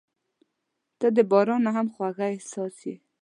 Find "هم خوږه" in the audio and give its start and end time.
1.75-2.27